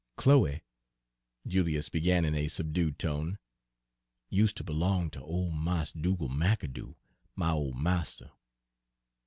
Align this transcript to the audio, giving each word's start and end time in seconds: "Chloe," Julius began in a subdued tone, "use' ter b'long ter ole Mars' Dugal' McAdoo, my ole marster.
"Chloe," 0.17 0.63
Julius 1.45 1.87
began 1.87 2.25
in 2.25 2.33
a 2.33 2.47
subdued 2.47 2.97
tone, 2.97 3.37
"use' 4.31 4.51
ter 4.51 4.63
b'long 4.63 5.11
ter 5.11 5.19
ole 5.21 5.51
Mars' 5.51 5.91
Dugal' 5.91 6.27
McAdoo, 6.27 6.95
my 7.35 7.51
ole 7.51 7.73
marster. 7.73 8.31